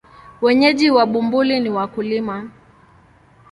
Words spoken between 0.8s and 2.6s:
wa Bumbuli ni wakulima.